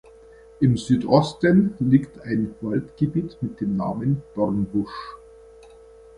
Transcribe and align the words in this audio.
Im 0.59 0.77
Südosten 0.77 1.75
liegt 1.77 2.21
ein 2.21 2.55
Waldgebiet 2.61 3.37
mit 3.41 3.61
dem 3.61 3.77
Namen 3.77 4.23
"Dornbusch". 4.33 5.15